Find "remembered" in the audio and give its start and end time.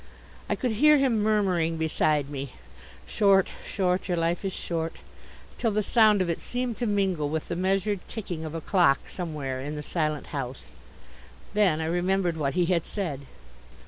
11.85-12.35